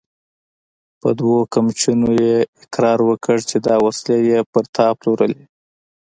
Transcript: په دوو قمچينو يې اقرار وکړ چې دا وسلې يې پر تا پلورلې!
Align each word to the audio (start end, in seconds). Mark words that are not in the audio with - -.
په 1.01 1.09
دوو 1.19 1.37
قمچينو 1.53 2.09
يې 2.23 2.37
اقرار 2.63 2.99
وکړ 3.09 3.37
چې 3.49 3.57
دا 3.67 3.75
وسلې 3.85 4.17
يې 4.29 4.39
پر 4.51 4.63
تا 4.75 4.87
پلورلې! 4.99 5.43